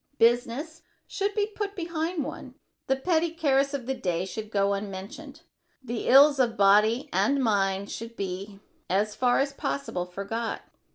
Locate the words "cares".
3.29-3.75